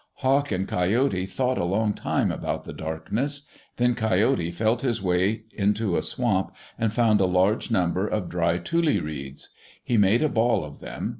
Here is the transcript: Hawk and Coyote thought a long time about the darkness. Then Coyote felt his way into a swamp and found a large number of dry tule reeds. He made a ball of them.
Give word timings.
Hawk 0.15 0.51
and 0.51 0.67
Coyote 0.67 1.27
thought 1.27 1.59
a 1.59 1.63
long 1.63 1.93
time 1.93 2.31
about 2.31 2.63
the 2.63 2.73
darkness. 2.73 3.43
Then 3.77 3.93
Coyote 3.93 4.49
felt 4.49 4.81
his 4.81 4.99
way 4.99 5.43
into 5.53 5.95
a 5.95 6.01
swamp 6.01 6.55
and 6.79 6.91
found 6.91 7.21
a 7.21 7.27
large 7.27 7.69
number 7.69 8.07
of 8.07 8.27
dry 8.27 8.57
tule 8.57 8.99
reeds. 8.99 9.49
He 9.83 9.97
made 9.97 10.23
a 10.23 10.27
ball 10.29 10.65
of 10.65 10.79
them. 10.79 11.09